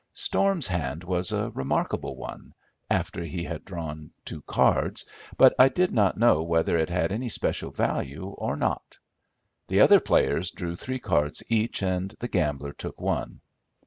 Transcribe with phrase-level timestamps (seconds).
[0.15, 2.55] Storm's hand was a remarkable one,
[2.89, 5.05] after he had drawn two cards,
[5.37, 8.97] but I did not know whether it had any special value or not.
[9.67, 13.41] The other players drew three cards each, and the gambler took one.